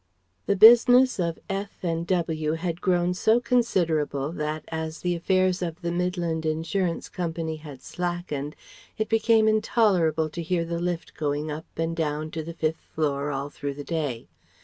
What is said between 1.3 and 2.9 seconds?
F. and W. had